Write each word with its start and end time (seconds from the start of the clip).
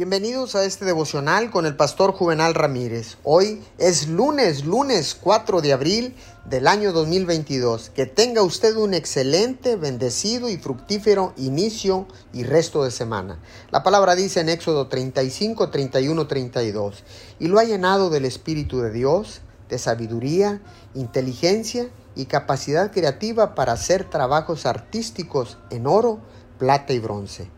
Bienvenidos 0.00 0.54
a 0.54 0.64
este 0.64 0.86
devocional 0.86 1.50
con 1.50 1.66
el 1.66 1.76
pastor 1.76 2.12
Juvenal 2.12 2.54
Ramírez. 2.54 3.18
Hoy 3.22 3.62
es 3.76 4.08
lunes, 4.08 4.64
lunes 4.64 5.14
4 5.14 5.60
de 5.60 5.74
abril 5.74 6.14
del 6.46 6.68
año 6.68 6.92
2022. 6.92 7.90
Que 7.90 8.06
tenga 8.06 8.42
usted 8.42 8.76
un 8.76 8.94
excelente, 8.94 9.76
bendecido 9.76 10.48
y 10.48 10.56
fructífero 10.56 11.34
inicio 11.36 12.06
y 12.32 12.44
resto 12.44 12.82
de 12.82 12.90
semana. 12.90 13.40
La 13.70 13.82
palabra 13.82 14.14
dice 14.14 14.40
en 14.40 14.48
Éxodo 14.48 14.88
35, 14.88 15.68
31, 15.68 16.26
32. 16.26 17.04
Y 17.38 17.48
lo 17.48 17.58
ha 17.58 17.64
llenado 17.64 18.08
del 18.08 18.24
Espíritu 18.24 18.80
de 18.80 18.92
Dios, 18.92 19.42
de 19.68 19.76
sabiduría, 19.76 20.62
inteligencia 20.94 21.90
y 22.16 22.24
capacidad 22.24 22.90
creativa 22.90 23.54
para 23.54 23.74
hacer 23.74 24.08
trabajos 24.08 24.64
artísticos 24.64 25.58
en 25.68 25.86
oro, 25.86 26.20
plata 26.58 26.94
y 26.94 27.00
bronce. 27.00 27.50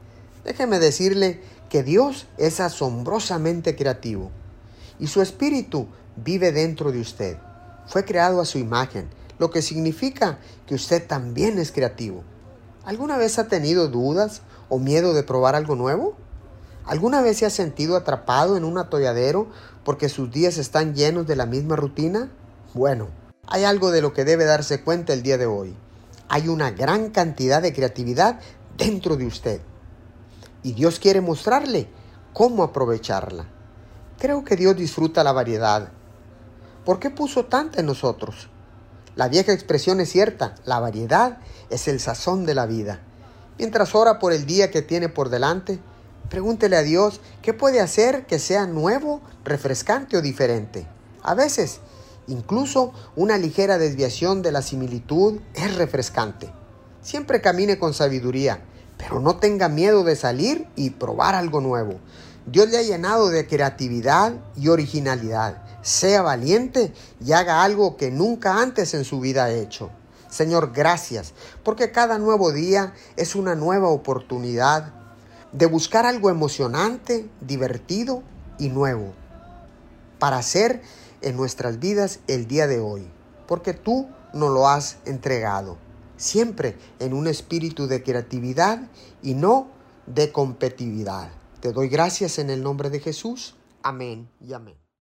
Déjeme 0.45 0.81
decirle 0.81 1.41
que 1.73 1.83
Dios 1.83 2.27
es 2.37 2.61
asombrosamente 2.61 3.75
creativo 3.77 4.31
y 4.99 5.07
su 5.07 5.23
espíritu 5.23 5.87
vive 6.17 6.53
dentro 6.53 6.93
de 6.93 7.01
usted. 7.01 7.39
Fue 7.87 8.05
creado 8.05 8.43
a 8.43 8.45
su 8.45 8.59
imagen, 8.59 9.09
lo 9.39 9.51
que 9.51 9.63
significa 9.63 10.39
que 10.67 10.75
usted 10.75 11.07
también 11.07 11.59
es 11.59 11.73
creativo. 11.73 12.25
¿Alguna 12.85 13.17
vez 13.17 13.39
ha 13.39 13.49
tenido 13.49 13.89
dudas 13.89 14.43
o 14.69 14.79
miedo 14.79 15.15
de 15.15 15.23
probar 15.23 15.55
algo 15.55 15.75
nuevo? 15.75 16.15
¿Alguna 16.85 17.23
vez 17.23 17.39
se 17.39 17.47
ha 17.47 17.51
sentido 17.51 17.97
atrapado 17.97 18.59
en 18.59 18.65
un 18.65 18.77
atolladero 18.77 19.47
porque 19.83 20.11
sus 20.11 20.31
días 20.31 20.59
están 20.59 20.95
llenos 20.95 21.27
de 21.27 21.37
la 21.37 21.47
misma 21.47 21.77
rutina? 21.77 22.29
Bueno, 22.75 23.09
hay 23.47 23.65
algo 23.65 23.91
de 23.91 24.03
lo 24.03 24.13
que 24.13 24.27
debe 24.27 24.45
darse 24.45 24.83
cuenta 24.83 25.15
el 25.15 25.23
día 25.23 25.39
de 25.39 25.47
hoy. 25.47 25.75
Hay 26.29 26.49
una 26.49 26.71
gran 26.71 27.09
cantidad 27.09 27.63
de 27.63 27.73
creatividad 27.73 28.41
dentro 28.77 29.17
de 29.17 29.25
usted 29.25 29.63
y 30.63 30.73
Dios 30.73 30.99
quiere 30.99 31.21
mostrarle 31.21 31.89
cómo 32.33 32.63
aprovecharla. 32.63 33.47
Creo 34.19 34.45
que 34.45 34.57
Dios 34.57 34.77
disfruta 34.77 35.25
la 35.25 35.33
variedad. 35.33 35.89
¿Por 36.85 36.99
qué 36.99 37.11
puso 37.11 37.47
tanta 37.47 37.81
en 37.81 37.87
nosotros? 37.87 38.49
La 39.15 39.29
vieja 39.29 39.53
expresión 39.53 40.01
es 40.01 40.11
cierta, 40.11 40.55
la 40.65 40.81
variedad 40.81 41.39
es 41.71 41.89
el 41.89 42.01
sazón 42.01 42.47
de 42.47 42.55
la 42.55 42.67
vida. 42.67 43.01
Mientras 43.59 43.95
ora 43.95 44.19
por 44.19 44.33
el 44.33 44.47
día 44.47 44.71
que 44.71 44.83
tiene 44.83 45.09
por 45.09 45.29
delante, 45.29 45.79
pregúntele 46.31 46.77
a 46.77 46.83
Dios 46.83 47.21
qué 47.43 47.53
puede 47.53 47.81
hacer 47.81 48.27
que 48.27 48.39
sea 48.39 48.67
nuevo, 48.67 49.21
refrescante 49.45 50.17
o 50.17 50.23
diferente. 50.23 50.87
A 51.23 51.35
veces, 51.35 51.81
incluso 52.27 52.93
una 53.17 53.37
ligera 53.37 53.77
desviación 53.77 54.41
de 54.41 54.53
la 54.53 54.63
similitud 54.63 55.41
es 55.55 55.77
refrescante. 55.77 56.51
Siempre 57.03 57.43
camine 57.43 57.79
con 57.79 57.93
sabiduría 57.95 58.63
pero 59.03 59.21
no 59.21 59.37
tenga 59.37 59.69
miedo 59.69 60.05
de 60.05 60.17
salir 60.17 60.69
y 60.77 60.91
probar 60.91 61.35
algo 61.35 61.61
nuevo. 61.61 61.95
Dios 62.47 62.69
le 62.71 62.79
ha 62.79 62.83
llenado 62.83 63.29
de 63.29 63.47
creatividad 63.47 64.35
y 64.57 64.69
originalidad. 64.69 65.63
Sea 65.83 66.23
valiente 66.23 66.93
y 67.25 67.33
haga 67.33 67.65
algo 67.65 67.97
que 67.97 68.11
nunca 68.11 68.61
antes 68.61 68.95
en 68.95 69.05
su 69.05 69.21
vida 69.21 69.45
ha 69.45 69.51
hecho. 69.51 69.91
Señor, 70.29 70.73
gracias, 70.73 71.35
porque 71.63 71.93
cada 71.93 72.19
nuevo 72.19 72.53
día 72.53 72.95
es 73.17 73.35
una 73.35 73.55
nueva 73.55 73.89
oportunidad 73.89 74.93
de 75.53 75.67
buscar 75.67 76.07
algo 76.07 76.31
emocionante, 76.31 77.29
divertido 77.41 78.23
y 78.59 78.71
nuevo 78.71 79.13
para 80.19 80.39
hacer 80.39 80.83
en 81.21 81.37
nuestras 81.37 81.81
vidas 81.81 82.21
el 82.29 82.47
día 82.47 82.67
de 82.67 82.79
hoy, 82.79 83.11
porque 83.47 83.75
tú 83.75 84.09
nos 84.33 84.51
lo 84.51 84.69
has 84.69 84.97
entregado 85.05 85.77
siempre 86.23 86.77
en 87.01 87.13
un 87.13 87.27
espíritu 87.27 87.87
de 87.87 88.03
creatividad 88.03 88.89
y 89.23 89.35
no 89.35 89.69
de 90.07 90.31
competitividad. 90.33 91.31
Te 91.61 91.73
doy 91.73 91.89
gracias 91.89 92.39
en 92.39 92.51
el 92.51 92.63
nombre 92.63 92.91
de 92.91 93.01
Jesús. 93.01 93.55
Amén 93.83 94.29
y 94.41 94.53
amén. 94.53 94.82